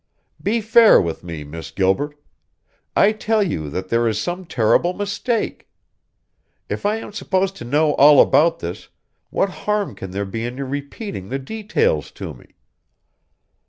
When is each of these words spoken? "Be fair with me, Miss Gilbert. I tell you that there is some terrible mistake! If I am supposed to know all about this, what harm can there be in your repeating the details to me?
"Be 0.41 0.61
fair 0.61 0.99
with 0.99 1.23
me, 1.23 1.43
Miss 1.43 1.69
Gilbert. 1.69 2.17
I 2.95 3.11
tell 3.11 3.43
you 3.43 3.69
that 3.69 3.89
there 3.89 4.07
is 4.07 4.19
some 4.19 4.47
terrible 4.47 4.93
mistake! 4.93 5.69
If 6.67 6.87
I 6.87 6.95
am 6.95 7.11
supposed 7.11 7.55
to 7.57 7.65
know 7.65 7.93
all 7.93 8.19
about 8.19 8.61
this, 8.61 8.89
what 9.29 9.49
harm 9.49 9.93
can 9.93 10.09
there 10.09 10.25
be 10.25 10.43
in 10.43 10.57
your 10.57 10.65
repeating 10.65 11.29
the 11.29 11.37
details 11.37 12.09
to 12.13 12.33
me? 12.33 12.55